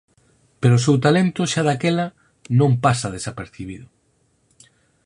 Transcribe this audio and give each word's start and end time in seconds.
Pero 0.61 0.73
o 0.77 0.83
seu 0.85 0.95
talento, 1.05 1.49
xa 1.51 1.61
daquela, 1.67 2.07
non 2.59 2.71
pasa 2.85 3.13
desapercibido. 3.15 3.87